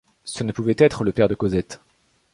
Ce 0.23 0.43
ne 0.43 0.51
pouvait 0.51 0.73
être 0.79 1.03
le 1.03 1.11
père 1.11 1.27
de 1.27 1.35
Cosette. 1.35 1.79